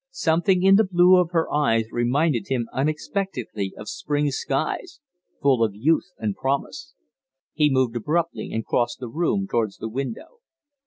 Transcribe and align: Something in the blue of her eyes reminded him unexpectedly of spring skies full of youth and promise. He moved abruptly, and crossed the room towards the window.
Something 0.09 0.63
in 0.63 0.77
the 0.77 0.83
blue 0.83 1.17
of 1.17 1.29
her 1.29 1.53
eyes 1.53 1.85
reminded 1.91 2.47
him 2.47 2.67
unexpectedly 2.73 3.71
of 3.77 3.87
spring 3.87 4.31
skies 4.31 4.99
full 5.43 5.63
of 5.63 5.75
youth 5.75 6.07
and 6.17 6.35
promise. 6.35 6.95
He 7.53 7.69
moved 7.69 7.95
abruptly, 7.95 8.49
and 8.51 8.65
crossed 8.65 8.99
the 8.99 9.09
room 9.09 9.47
towards 9.47 9.77
the 9.77 9.89
window. 9.89 10.39